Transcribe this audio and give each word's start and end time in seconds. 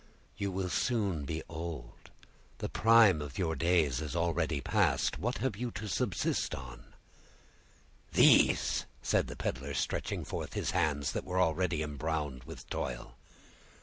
"You 0.35 0.51
will 0.51 0.69
soon 0.71 1.25
be 1.25 1.43
old; 1.47 2.09
the 2.57 2.69
prime 2.69 3.21
of 3.21 3.37
your 3.37 3.55
days 3.55 4.01
is 4.01 4.15
already 4.15 4.59
past; 4.59 5.19
what 5.19 5.37
have 5.37 5.55
you 5.55 5.69
to 5.73 5.87
subsist 5.87 6.55
on?" 6.55 6.95
"These!" 8.11 8.87
said 9.03 9.27
the 9.27 9.35
peddler, 9.35 9.75
stretching 9.75 10.25
forth 10.25 10.53
his 10.55 10.71
hands, 10.71 11.11
that 11.11 11.23
were 11.23 11.39
already 11.39 11.83
embrowned 11.83 12.45
with 12.45 12.67
toil. 12.67 13.13